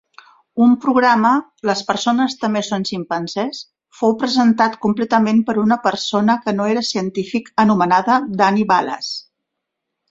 [0.67, 1.33] Un programa
[1.69, 3.61] "Les persones també són ximpanzés"
[4.01, 9.17] fou presentat completament per una persona que no era científic anomenada Danny Wallace.